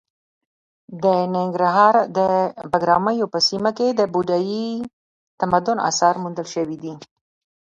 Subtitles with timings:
[1.03, 1.05] د
[1.35, 2.19] ننګرهار د
[2.71, 4.67] بګراميو په سیمه کې د بودايي
[5.39, 6.93] تمدن اثار موندل شوي دي.